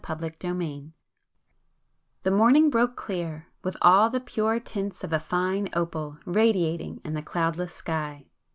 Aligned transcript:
[p 0.03 0.13
260]XXIII 0.15 0.93
The 2.23 2.31
morning 2.31 2.71
broke 2.71 2.95
clear, 2.95 3.49
with 3.63 3.77
all 3.83 4.09
the 4.09 4.19
pure 4.19 4.59
tints 4.59 5.03
of 5.03 5.13
a 5.13 5.19
fine 5.19 5.69
opal 5.73 6.17
radiating 6.25 6.99
in 7.05 7.13
the 7.13 7.21
cloudless 7.21 7.75
sky. 7.75 8.25